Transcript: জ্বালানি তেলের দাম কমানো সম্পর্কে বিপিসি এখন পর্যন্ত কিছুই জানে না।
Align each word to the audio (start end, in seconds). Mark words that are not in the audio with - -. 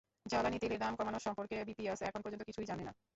জ্বালানি 0.25 0.57
তেলের 0.61 0.79
দাম 0.79 0.93
কমানো 0.95 1.19
সম্পর্কে 1.25 1.55
বিপিসি 1.59 1.83
এখন 2.01 2.21
পর্যন্ত 2.23 2.43
কিছুই 2.47 2.69
জানে 2.71 2.83
না। 2.87 2.93